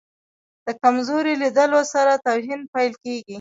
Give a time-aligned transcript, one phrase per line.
[0.65, 3.29] د کمزوري لیدلو سره توهین پیل کېږي.